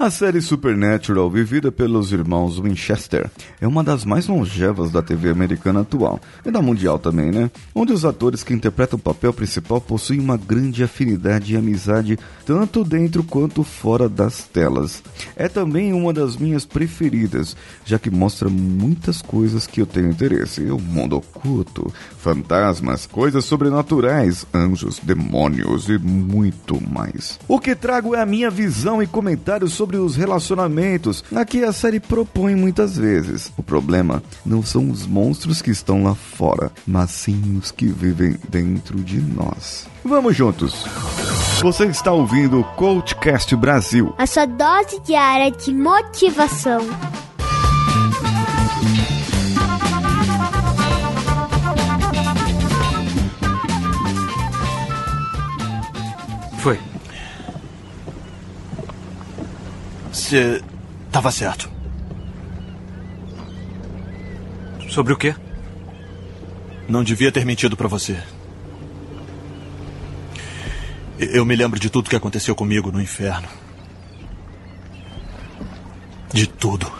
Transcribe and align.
A 0.00 0.12
série 0.12 0.40
Supernatural, 0.40 1.28
vivida 1.28 1.72
pelos 1.72 2.12
irmãos 2.12 2.56
Winchester, 2.60 3.28
é 3.60 3.66
uma 3.66 3.82
das 3.82 4.04
mais 4.04 4.28
longevas 4.28 4.92
da 4.92 5.02
TV 5.02 5.28
americana 5.28 5.80
atual, 5.80 6.20
e 6.46 6.52
da 6.52 6.62
mundial 6.62 7.00
também, 7.00 7.32
né? 7.32 7.50
Onde 7.74 7.92
os 7.92 8.04
atores 8.04 8.44
que 8.44 8.54
interpretam 8.54 8.96
o 8.96 9.02
papel 9.02 9.32
principal 9.32 9.80
possuem 9.80 10.20
uma 10.20 10.36
grande 10.36 10.84
afinidade 10.84 11.52
e 11.52 11.56
amizade 11.56 12.16
tanto 12.46 12.84
dentro 12.84 13.24
quanto 13.24 13.64
fora 13.64 14.08
das 14.08 14.44
telas. 14.44 15.02
É 15.34 15.48
também 15.48 15.92
uma 15.92 16.12
das 16.12 16.36
minhas 16.36 16.64
preferidas, 16.64 17.56
já 17.84 17.98
que 17.98 18.08
mostra 18.08 18.48
muitas 18.48 19.20
coisas 19.20 19.66
que 19.66 19.80
eu 19.80 19.86
tenho 19.86 20.10
interesse: 20.10 20.62
o 20.70 20.78
mundo 20.78 21.16
oculto, 21.16 21.92
fantasmas, 22.18 23.04
coisas 23.04 23.44
sobrenaturais, 23.44 24.46
anjos, 24.54 25.00
demônios 25.02 25.88
e 25.88 25.98
muito 25.98 26.80
mais. 26.88 27.36
O 27.48 27.58
que 27.58 27.74
trago 27.74 28.14
é 28.14 28.22
a 28.22 28.26
minha 28.26 28.48
visão 28.48 29.02
e 29.02 29.06
comentários 29.08 29.72
sobre 29.72 29.87
os 29.96 30.16
relacionamentos, 30.16 31.24
a 31.34 31.44
que 31.44 31.64
a 31.64 31.72
série 31.72 32.00
propõe 32.00 32.54
muitas 32.54 32.96
vezes. 32.96 33.52
O 33.56 33.62
problema 33.62 34.22
não 34.44 34.62
são 34.62 34.90
os 34.90 35.06
monstros 35.06 35.62
que 35.62 35.70
estão 35.70 36.02
lá 36.02 36.14
fora, 36.14 36.70
mas 36.86 37.10
sim 37.10 37.58
os 37.58 37.70
que 37.70 37.86
vivem 37.86 38.36
dentro 38.48 38.98
de 38.98 39.20
nós. 39.20 39.86
Vamos 40.04 40.36
juntos! 40.36 40.84
Você 41.60 41.86
está 41.86 42.12
ouvindo 42.12 42.60
o 42.60 42.64
Coachcast 42.64 43.56
Brasil 43.56 44.14
a 44.18 44.26
sua 44.26 44.46
dose 44.46 45.00
diária 45.00 45.50
de 45.50 45.72
motivação. 45.72 46.80
Foi. 56.58 56.78
Você 60.28 60.62
estava 61.06 61.30
certo. 61.30 61.70
Sobre 64.90 65.14
o 65.14 65.16
quê? 65.16 65.34
Não 66.86 67.02
devia 67.02 67.32
ter 67.32 67.46
mentido 67.46 67.78
para 67.78 67.88
você. 67.88 68.22
Eu 71.18 71.46
me 71.46 71.56
lembro 71.56 71.80
de 71.80 71.88
tudo 71.88 72.10
que 72.10 72.16
aconteceu 72.16 72.54
comigo 72.54 72.92
no 72.92 73.00
inferno. 73.00 73.48
De 76.30 76.46
tudo. 76.46 76.92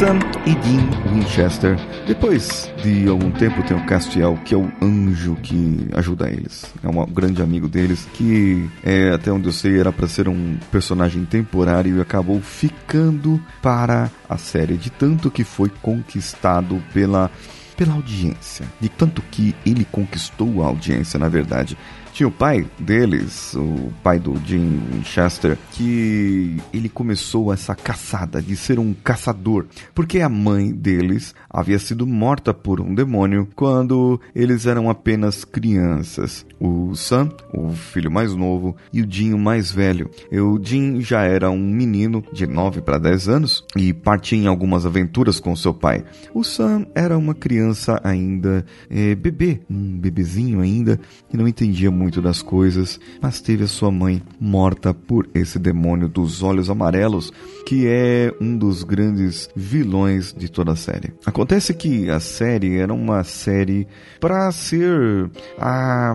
Sam 0.00 0.18
e 0.46 0.54
Dean 0.54 1.12
Winchester. 1.12 1.76
Depois 2.06 2.72
de 2.82 3.06
algum 3.06 3.30
tempo 3.30 3.62
tem 3.64 3.76
o 3.76 3.84
Castiel, 3.84 4.38
que 4.46 4.54
é 4.54 4.56
o 4.56 4.72
anjo 4.80 5.36
que 5.42 5.88
ajuda 5.92 6.30
eles. 6.30 6.72
É 6.82 6.88
um 6.88 7.04
grande 7.04 7.42
amigo 7.42 7.68
deles, 7.68 8.08
que 8.14 8.66
é, 8.82 9.10
até 9.10 9.30
onde 9.30 9.48
eu 9.48 9.52
sei 9.52 9.78
era 9.78 9.92
para 9.92 10.08
ser 10.08 10.26
um 10.26 10.56
personagem 10.72 11.26
temporário 11.26 11.98
e 11.98 12.00
acabou 12.00 12.40
ficando 12.40 13.38
para 13.60 14.10
a 14.26 14.38
série, 14.38 14.78
de 14.78 14.88
tanto 14.88 15.30
que 15.30 15.44
foi 15.44 15.70
conquistado 15.82 16.82
pela 16.94 17.30
pela 17.76 17.94
audiência, 17.94 18.66
de 18.78 18.90
tanto 18.90 19.22
que 19.30 19.54
ele 19.64 19.86
conquistou 19.90 20.62
a 20.62 20.66
audiência, 20.66 21.18
na 21.18 21.30
verdade. 21.30 21.78
Tinha 22.12 22.28
o 22.28 22.32
pai 22.32 22.66
deles, 22.78 23.54
o 23.54 23.92
pai 24.02 24.18
do 24.18 24.36
Jim 24.44 24.80
Winchester, 24.92 25.56
que 25.72 26.56
ele 26.72 26.88
começou 26.88 27.52
essa 27.52 27.74
caçada 27.74 28.42
de 28.42 28.56
ser 28.56 28.78
um 28.78 28.92
caçador, 28.92 29.66
porque 29.94 30.20
a 30.20 30.28
mãe 30.28 30.72
deles 30.72 31.34
havia 31.48 31.78
sido 31.78 32.06
morta 32.06 32.52
por 32.52 32.80
um 32.80 32.94
demônio 32.94 33.48
quando 33.54 34.20
eles 34.34 34.66
eram 34.66 34.90
apenas 34.90 35.44
crianças. 35.44 36.44
O 36.58 36.94
Sam, 36.94 37.30
o 37.54 37.70
filho 37.70 38.10
mais 38.10 38.34
novo, 38.34 38.76
e 38.92 39.00
o 39.00 39.10
Jim, 39.10 39.32
o 39.32 39.38
mais 39.38 39.72
velho. 39.72 40.10
O 40.32 40.58
Jim 40.62 41.00
já 41.00 41.22
era 41.22 41.50
um 41.50 41.58
menino 41.58 42.22
de 42.32 42.46
9 42.46 42.82
para 42.82 42.98
10 42.98 43.28
anos 43.28 43.64
e 43.76 43.94
partia 43.94 44.36
em 44.36 44.46
algumas 44.46 44.84
aventuras 44.84 45.40
com 45.40 45.56
seu 45.56 45.72
pai. 45.72 46.04
O 46.34 46.44
Sam 46.44 46.86
era 46.94 47.16
uma 47.16 47.34
criança 47.34 48.00
ainda 48.04 48.64
é, 48.90 49.14
bebê, 49.14 49.60
um 49.70 49.96
bebezinho 49.96 50.60
ainda, 50.60 51.00
que 51.28 51.36
não 51.36 51.48
entendia 51.48 51.90
muito 51.90 51.99
das 52.22 52.40
coisas, 52.40 52.98
mas 53.20 53.40
teve 53.40 53.64
a 53.64 53.68
sua 53.68 53.90
mãe 53.90 54.22
morta 54.40 54.94
por 54.94 55.28
esse 55.34 55.58
demônio 55.58 56.08
dos 56.08 56.42
olhos 56.42 56.70
amarelos, 56.70 57.32
que 57.66 57.86
é 57.86 58.32
um 58.40 58.56
dos 58.56 58.82
grandes 58.84 59.50
vilões 59.54 60.32
de 60.32 60.48
toda 60.48 60.72
a 60.72 60.76
série. 60.76 61.12
Acontece 61.26 61.74
que 61.74 62.08
a 62.08 62.20
série 62.20 62.78
era 62.78 62.94
uma 62.94 63.24
série 63.24 63.86
para 64.20 64.50
ser 64.52 65.30
a 65.58 66.14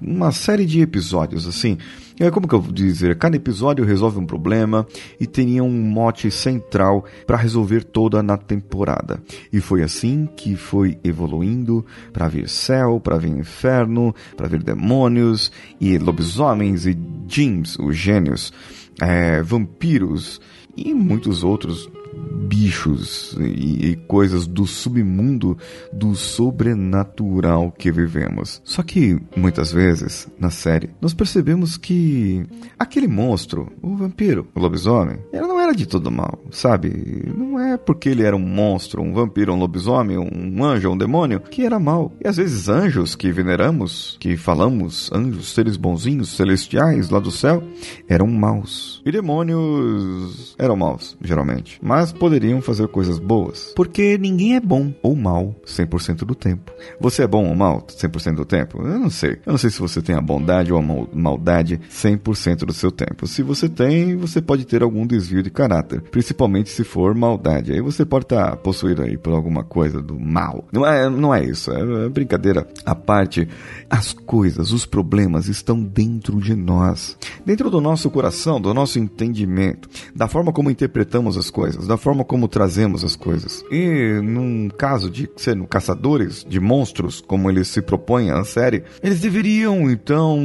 uma 0.00 0.32
série 0.32 0.64
de 0.64 0.80
episódios 0.80 1.46
assim. 1.46 1.78
É 2.18 2.30
como 2.30 2.46
que 2.46 2.54
eu 2.54 2.60
vou 2.60 2.72
dizer, 2.72 3.16
cada 3.16 3.36
episódio 3.36 3.82
resolve 3.82 4.18
um 4.18 4.26
problema 4.26 4.86
e 5.18 5.26
teria 5.26 5.64
um 5.64 5.70
mote 5.70 6.30
central 6.30 7.04
para 7.26 7.38
resolver 7.38 7.82
toda 7.82 8.22
na 8.22 8.36
temporada. 8.36 9.22
E 9.50 9.58
foi 9.58 9.82
assim 9.82 10.28
que 10.36 10.54
foi 10.54 10.98
evoluindo 11.02 11.84
para 12.12 12.28
vir 12.28 12.46
céu, 12.46 13.00
para 13.00 13.16
vir 13.16 13.30
inferno, 13.30 14.14
para 14.36 14.48
vir 14.48 14.62
demônios 14.62 15.50
e 15.80 15.96
lobisomens 15.96 16.84
e 16.84 16.94
jeans, 17.26 17.78
os 17.78 17.96
gênios, 17.96 18.52
é, 19.00 19.42
vampiros 19.42 20.42
e 20.76 20.92
muitos 20.92 21.42
outros 21.42 21.88
bichos 22.12 23.36
e, 23.38 23.90
e, 23.90 23.96
coisas 24.08 24.46
do 24.46 24.66
submundo, 24.66 25.56
do 25.92 26.14
sobrenatural 26.14 27.70
que 27.70 27.92
vivemos. 27.92 28.60
Só 28.64 28.82
que 28.82 29.20
muitas 29.36 29.72
vezes 29.72 30.28
na 30.38 30.50
série 30.50 30.90
nós 31.00 31.14
percebemos 31.14 31.76
que 31.76 32.44
aquele 32.78 33.06
monstro, 33.06 33.70
o 33.80 33.96
vampiro, 33.96 34.48
o 34.54 34.60
lobisomem, 34.60 35.18
ele 35.32 35.46
não 35.46 35.60
era 35.60 35.72
de 35.72 35.86
todo 35.86 36.10
mal, 36.10 36.38
sabe? 36.50 36.90
Não 37.36 37.58
é 37.58 37.76
porque 37.76 38.08
ele 38.08 38.24
era 38.24 38.36
um 38.36 38.40
monstro, 38.40 39.02
um 39.02 39.12
vampiro, 39.12 39.52
um 39.52 39.58
lobisomem, 39.58 40.18
um 40.18 40.64
anjo, 40.64 40.90
um 40.90 40.98
demônio 40.98 41.40
que 41.40 41.64
era 41.64 41.78
mal. 41.78 42.12
E 42.22 42.26
às 42.26 42.36
vezes 42.36 42.68
anjos 42.68 43.14
que 43.14 43.30
veneramos, 43.30 44.16
que 44.18 44.36
falamos, 44.36 45.10
anjos, 45.12 45.52
seres 45.52 45.76
bonzinhos, 45.76 46.30
celestiais 46.30 47.10
lá 47.10 47.20
do 47.20 47.30
céu, 47.30 47.62
eram 48.08 48.26
maus. 48.26 49.00
E 49.04 49.12
demônios 49.12 50.54
eram 50.58 50.76
maus, 50.76 51.16
geralmente. 51.22 51.78
Mas 51.82 52.09
poderiam 52.12 52.60
fazer 52.60 52.88
coisas 52.88 53.18
boas. 53.18 53.72
Porque 53.74 54.18
ninguém 54.18 54.56
é 54.56 54.60
bom 54.60 54.92
ou 55.02 55.14
mal 55.14 55.54
100% 55.66 56.24
do 56.24 56.34
tempo. 56.34 56.72
Você 57.00 57.22
é 57.22 57.26
bom 57.26 57.48
ou 57.48 57.54
mal 57.54 57.86
100% 57.86 58.34
do 58.34 58.44
tempo? 58.44 58.78
Eu 58.82 58.98
não 58.98 59.10
sei. 59.10 59.38
Eu 59.46 59.52
não 59.52 59.58
sei 59.58 59.70
se 59.70 59.80
você 59.80 60.00
tem 60.00 60.14
a 60.14 60.20
bondade 60.20 60.72
ou 60.72 60.78
a 60.78 60.82
maldade 60.82 61.80
100% 61.90 62.64
do 62.64 62.72
seu 62.72 62.90
tempo. 62.90 63.26
Se 63.26 63.42
você 63.42 63.68
tem, 63.68 64.16
você 64.16 64.40
pode 64.40 64.64
ter 64.64 64.82
algum 64.82 65.06
desvio 65.06 65.42
de 65.42 65.50
caráter, 65.50 66.00
principalmente 66.02 66.70
se 66.70 66.84
for 66.84 67.14
maldade. 67.14 67.72
Aí 67.72 67.80
você 67.80 68.04
pode 68.04 68.24
estar 68.24 68.56
possuído 68.56 69.02
aí 69.02 69.16
por 69.16 69.32
alguma 69.32 69.64
coisa 69.64 70.00
do 70.00 70.18
mal. 70.18 70.66
Não 70.72 70.86
é, 70.86 71.08
não 71.08 71.34
é 71.34 71.44
isso. 71.44 71.70
É 71.72 72.08
brincadeira 72.08 72.66
à 72.84 72.94
parte. 72.94 73.48
As 73.88 74.12
coisas, 74.12 74.72
os 74.72 74.86
problemas 74.86 75.48
estão 75.48 75.82
dentro 75.82 76.40
de 76.40 76.54
nós, 76.54 77.16
dentro 77.44 77.70
do 77.70 77.80
nosso 77.80 78.10
coração, 78.10 78.60
do 78.60 78.72
nosso 78.72 78.98
entendimento, 78.98 79.88
da 80.14 80.28
forma 80.28 80.52
como 80.52 80.70
interpretamos 80.70 81.36
as 81.36 81.50
coisas, 81.50 81.86
da 81.90 81.96
forma 81.96 82.24
como 82.24 82.46
trazemos 82.46 83.02
as 83.02 83.16
coisas. 83.16 83.64
E 83.70 84.20
num 84.22 84.68
caso 84.68 85.10
de 85.10 85.28
serem 85.36 85.64
caçadores 85.64 86.46
de 86.48 86.60
monstros, 86.60 87.20
como 87.20 87.50
eles 87.50 87.66
se 87.66 87.82
propõem 87.82 88.28
na 88.28 88.44
série, 88.44 88.84
eles 89.02 89.20
deveriam 89.20 89.90
então 89.90 90.38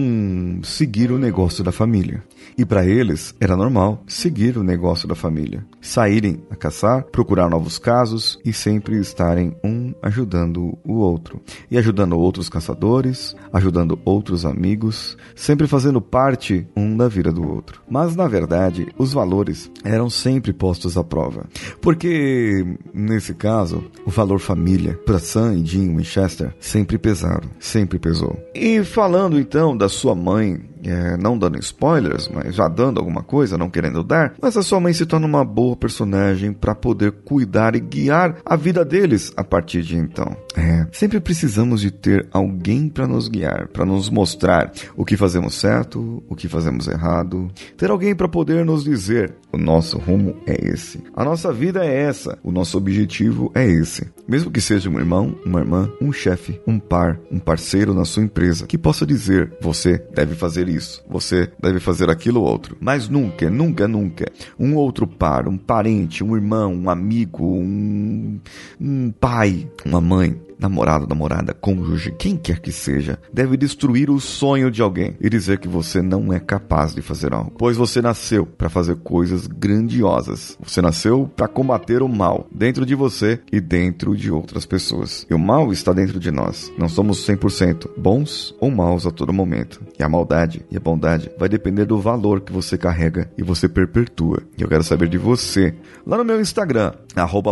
seguir 0.64 1.12
o 1.12 1.20
negócio 1.20 1.64
da 1.64 1.72
família. 1.72 2.24
E 2.58 2.66
para 2.66 2.86
eles 2.86 3.36
era 3.40 3.56
normal 3.56 4.04
seguir 4.08 4.58
o 4.58 4.64
negócio 4.64 5.08
da 5.08 5.14
família, 5.14 5.66
saírem 5.82 6.42
a 6.50 6.56
caçar, 6.56 7.04
procurar 7.04 7.50
novos 7.50 7.78
casos 7.78 8.40
e 8.46 8.54
sempre 8.54 8.98
estarem 8.98 9.56
um 9.64 9.94
ajudando 10.02 10.78
o 10.84 10.94
outro. 10.94 11.42
E 11.70 11.78
ajudando 11.78 12.18
outros 12.18 12.50
caçadores, 12.50 13.36
ajudando 13.52 14.00
outros 14.06 14.46
amigos, 14.46 15.18
sempre 15.36 15.68
fazendo 15.68 16.02
parte 16.02 16.66
um 16.76 16.96
da 16.96 17.08
vida 17.08 17.32
do 17.32 17.48
outro. 17.48 17.82
Mas 17.90 18.16
na 18.16 18.28
verdade, 18.28 18.88
os 18.98 19.14
valores 19.14 19.70
eram 19.84 20.10
sempre 20.10 20.54
postos 20.54 20.98
à 20.98 21.04
prova. 21.04 21.35
Porque 21.82 22.66
nesse 22.94 23.34
caso, 23.34 23.84
o 24.06 24.10
valor 24.10 24.40
família 24.40 25.00
para 25.06 25.20
Sam 25.20 25.56
e 25.56 25.66
Jim 25.66 25.96
Winchester 25.96 26.54
sempre 26.60 26.98
pesaram, 26.98 27.50
sempre 27.60 28.00
pesou. 28.00 28.38
E 28.54 28.84
falando 28.84 29.40
então 29.40 29.76
da 29.76 29.90
sua 29.90 30.16
mãe 30.16 30.60
é, 30.90 31.18
não 31.18 31.38
dando 31.38 31.58
spoilers, 31.60 32.30
mas 32.30 32.56
já 32.56 32.68
dando 32.68 33.00
alguma 33.00 33.24
coisa, 33.24 33.58
não 33.58 33.70
querendo 33.70 34.04
dar, 34.04 34.34
mas 34.42 34.56
a 34.56 34.64
sua 34.64 34.80
mãe 34.80 34.94
se 34.94 35.06
torna 35.06 35.26
uma 35.26 35.44
boa 35.44 35.76
personagem 35.76 36.54
para 36.54 36.76
poder 36.76 37.12
cuidar 37.12 37.76
e 37.76 37.80
guiar 37.80 38.38
a 38.46 38.56
vida 38.56 38.86
deles 38.86 39.34
a 39.36 39.44
partir 39.44 39.82
de 39.82 39.98
então. 39.98 40.36
É, 40.56 40.88
sempre 40.92 41.20
precisamos 41.20 41.82
de 41.82 41.92
ter 41.92 42.28
alguém 42.32 42.88
para 42.88 43.08
nos 43.08 43.28
guiar, 43.28 43.68
para 43.70 43.86
nos 43.86 44.10
mostrar 44.10 44.72
o 44.96 45.04
que 45.04 45.18
fazemos 45.18 45.56
certo, 45.56 46.24
o 46.30 46.36
que 46.36 46.48
fazemos 46.48 46.88
errado, 46.88 47.50
ter 47.78 47.90
alguém 47.90 48.16
para 48.16 48.28
poder 48.28 48.64
nos 48.64 48.84
dizer 48.84 49.34
O 49.56 49.58
nosso 49.58 49.98
rumo 49.98 50.36
é 50.46 50.68
esse. 50.68 51.02
A 51.16 51.24
nossa 51.24 51.54
vida 51.54 51.86
é 51.86 52.02
essa. 52.02 52.38
O 52.44 52.52
nosso 52.52 52.78
objetivo 52.78 53.50
é 53.56 53.66
esse. 53.66 54.06
Mesmo 54.28 54.52
que 54.52 54.60
seja 54.60 54.90
um 54.90 55.00
irmão, 55.00 55.34
uma 55.46 55.62
irmã, 55.62 55.90
um 56.02 56.12
chefe, 56.12 56.60
um 56.68 56.78
par, 56.78 57.18
um 57.32 57.40
parceiro 57.40 57.94
na 57.94 58.04
sua 58.04 58.24
empresa, 58.24 58.68
que 58.68 58.78
possa 58.78 59.06
dizer: 59.06 59.54
você 59.62 59.98
deve 60.14 60.36
fazer 60.36 60.68
isso, 60.68 61.02
você 61.10 61.50
deve 61.58 61.80
fazer 61.80 62.10
aquilo 62.10 62.42
ou 62.42 62.48
outro. 62.48 62.76
Mas 62.82 63.08
nunca, 63.08 63.50
nunca, 63.50 63.88
nunca, 63.88 64.30
um 64.60 64.76
outro 64.76 65.08
par, 65.08 65.48
um 65.48 65.58
parente, 65.58 66.22
um 66.22 66.36
irmão, 66.36 66.74
um 66.74 66.90
amigo, 66.90 67.46
um, 67.46 68.38
um 68.78 69.10
pai, 69.10 69.70
uma 69.86 70.02
mãe, 70.02 70.36
namorado, 70.60 71.08
namorada, 71.08 71.54
cônjuge, 71.54 72.14
quem 72.18 72.38
quer 72.38 72.60
que 72.60 72.72
seja, 72.72 73.20
deve 73.34 73.58
destruir 73.58 74.10
o 74.10 74.20
sonho 74.20 74.72
de 74.72 74.82
alguém 74.82 75.16
e 75.20 75.30
dizer 75.30 75.60
que 75.60 75.68
você 75.68 76.02
não 76.02 76.32
é 76.34 76.40
capaz 76.40 76.94
de 76.94 77.02
fazer 77.02 77.34
algo, 77.34 77.54
pois 77.58 77.78
você 77.78 78.02
nasceu 78.02 78.46
para 78.46 78.70
fazer 78.70 78.96
coisas 78.98 79.48
grandiosas. 79.48 80.58
Você 80.64 80.82
nasceu 80.82 81.30
para 81.36 81.48
combater 81.48 82.02
o 82.02 82.08
mal 82.08 82.48
dentro 82.52 82.86
de 82.86 82.96
você 82.96 83.40
e 83.52 83.60
dentro 83.60 84.16
de 84.16 84.32
outras 84.32 84.66
pessoas. 84.66 85.26
E 85.30 85.34
o 85.34 85.40
mal 85.40 85.72
está 85.72 85.94
dentro 85.94 86.20
de 86.20 86.32
nós. 86.32 86.72
Não 86.78 86.88
somos 86.88 87.26
100% 87.28 87.90
bons 87.98 88.56
ou 88.60 88.72
maus 88.72 89.06
a 89.06 89.12
todo 89.12 89.34
momento. 89.34 89.82
E 89.98 90.04
a 90.04 90.10
maldade 90.10 90.66
e 90.70 90.78
a 90.78 90.80
bondade 90.80 91.32
vai 91.38 91.48
depender 91.48 91.86
do 91.86 92.00
valor 92.00 92.42
que 92.42 92.52
você 92.52 92.78
carrega 92.78 93.30
e 93.38 93.44
você 93.44 93.68
perpetua. 93.68 94.44
E 94.58 94.62
eu 94.62 94.68
quero 94.68 94.84
saber 94.84 95.08
de 95.08 95.18
você, 95.18 95.74
lá 96.06 96.18
no 96.18 96.26
meu 96.26 96.40
Instagram, 96.42 96.94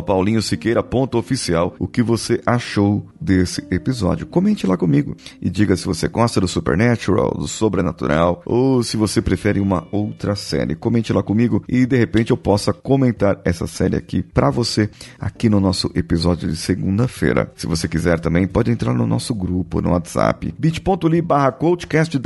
paulinhosiqueira.oficial, 0.06 1.76
o 1.80 1.88
que 1.88 2.04
você 2.04 2.42
achou 2.46 3.06
desse 3.20 3.66
episódio. 3.72 4.28
Comente 4.28 4.68
lá 4.68 4.76
comigo 4.76 5.16
e 5.42 5.50
diga 5.50 5.76
se 5.78 5.86
você 5.86 6.08
gosta 6.08 6.42
do 6.42 6.48
Supernatural, 6.48 7.32
do 7.38 7.48
Sobrenatural 7.48 8.42
ou 8.46 8.84
se 8.84 8.98
você 8.98 9.22
prefere 9.22 9.60
uma 9.60 9.88
outra 9.92 10.36
série. 10.36 10.76
Comente 10.76 11.14
lá 11.14 11.24
comigo 11.24 11.64
e 11.68 11.86
de 11.86 11.98
repente 11.98 12.32
eu 12.32 12.38
possa 12.38 12.74
comentar 12.74 13.40
essa 13.46 13.66
série 13.68 13.96
aqui 13.96 14.22
para 14.22 14.50
você 14.50 14.90
aqui 15.20 15.50
no 15.50 15.60
nosso 15.60 15.90
episódio 15.96 16.50
de 16.50 16.58
segunda-feira. 16.58 17.52
Se 17.56 17.66
você 17.66 17.88
quiser 17.88 18.20
também 18.20 18.48
pode 18.48 18.72
entrar 18.72 18.94
no 18.94 19.08
nosso 19.08 19.34
grupo 19.34 19.82
no 19.82 19.92
WhatsApp 19.92 20.54
bit.ly 20.58 21.22
barra 21.22 21.52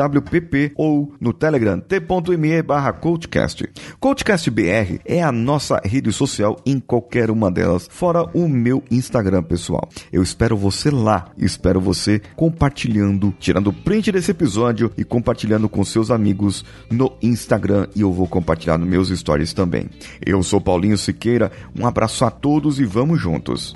coachcastwpp 0.07 0.71
ou 0.75 1.13
no 1.19 1.33
Telegram 1.33 1.79
t.me 1.79 2.61
barra 2.61 2.93
coachcast. 2.93 3.67
CoachCastBR 3.99 4.99
é 5.05 5.21
a 5.21 5.31
nossa 5.31 5.79
rede 5.83 6.11
social 6.11 6.57
em 6.65 6.79
qualquer 6.79 7.29
uma 7.29 7.51
delas, 7.51 7.87
fora 7.89 8.25
o 8.33 8.47
meu 8.47 8.83
Instagram 8.89 9.43
pessoal. 9.43 9.87
Eu 10.11 10.23
espero 10.23 10.55
você 10.55 10.89
lá. 10.89 11.31
Espero 11.37 11.79
você 11.79 12.21
compartilhando, 12.35 13.33
tirando 13.39 13.73
print 13.73 14.11
desse 14.11 14.31
episódio 14.31 14.91
e 14.97 15.03
compartilhando 15.03 15.69
com 15.69 15.83
seus 15.83 16.09
amigos 16.11 16.63
no 16.89 17.13
Instagram 17.21 17.87
e 17.95 18.01
eu 18.01 18.11
vou 18.11 18.27
compartilhar 18.27 18.77
nos 18.77 18.87
meus 18.87 19.09
stories 19.09 19.53
também. 19.53 19.89
Eu 20.25 20.41
sou 20.43 20.61
Paulinho 20.61 20.97
Siqueira, 20.97 21.51
um 21.77 21.85
abraço 21.85 22.23
a 22.25 22.31
todos 22.31 22.79
e 22.79 22.85
vamos 22.85 23.19
juntos. 23.19 23.75